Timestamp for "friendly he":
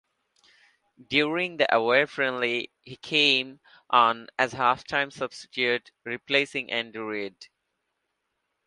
2.07-2.95